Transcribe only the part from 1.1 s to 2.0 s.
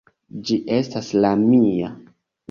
la mia.